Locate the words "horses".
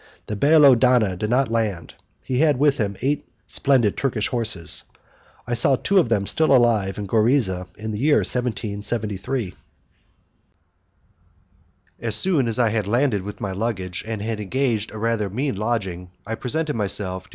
4.29-4.81